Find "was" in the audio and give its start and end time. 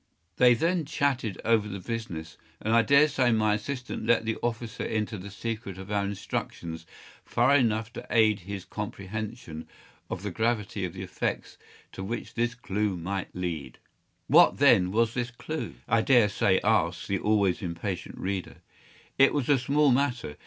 14.91-15.13, 19.35-19.49